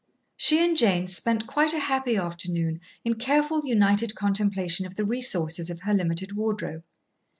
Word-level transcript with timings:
She 0.35 0.57
and 0.65 0.75
Jane 0.75 1.07
spent 1.07 1.45
quite 1.45 1.73
a 1.73 1.79
happy 1.79 2.15
afternoon 2.17 2.79
in 3.05 3.13
careful 3.13 3.63
united 3.67 4.15
contemplation 4.15 4.87
of 4.87 4.95
the 4.95 5.05
resources 5.05 5.69
of 5.69 5.81
her 5.81 5.93
limited 5.93 6.31
wardrobe. 6.35 6.83